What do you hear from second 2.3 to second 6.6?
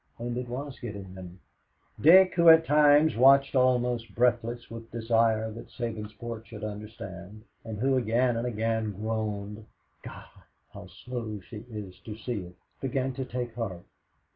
who at times watched almost breathless with desire that Sabinsport